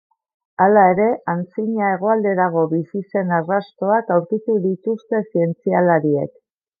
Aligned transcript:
Hala 0.63 0.83
ere, 0.93 1.09
antzina 1.33 1.89
hegoalderago 1.95 2.63
bizi 2.71 3.01
zen 3.13 3.35
arrastoak 3.41 4.09
aurkitu 4.17 4.57
dituzte 4.65 5.21
zientzialariek. 5.27 6.33